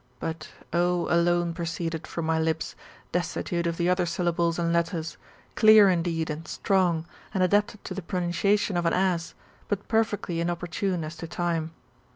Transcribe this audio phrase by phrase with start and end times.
[0.19, 2.75] I40 THS MBTAIIORPHOSIS, OR alone proceeded [from my lips],
[3.11, 5.15] destitute of the other syllables and letters,
[5.53, 9.35] clear indeed and strong, and adapted to the pronunciation of an ass,
[9.67, 11.69] but perfectly inopportune as to time.